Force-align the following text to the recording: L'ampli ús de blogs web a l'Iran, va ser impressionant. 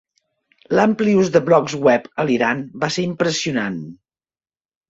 L'ampli 0.77 1.13
ús 1.23 1.29
de 1.35 1.41
blogs 1.51 1.77
web 1.87 2.09
a 2.23 2.27
l'Iran, 2.31 2.65
va 2.85 2.91
ser 2.97 3.07
impressionant. 3.11 3.81